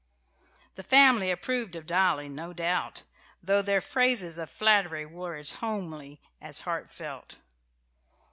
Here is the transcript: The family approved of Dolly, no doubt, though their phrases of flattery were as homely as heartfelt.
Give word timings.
The 0.77 0.81
family 0.81 1.29
approved 1.29 1.75
of 1.75 1.85
Dolly, 1.85 2.27
no 2.27 2.53
doubt, 2.53 3.03
though 3.43 3.61
their 3.61 3.81
phrases 3.81 4.39
of 4.39 4.49
flattery 4.49 5.05
were 5.05 5.35
as 5.35 5.51
homely 5.51 6.19
as 6.41 6.61
heartfelt. 6.61 7.35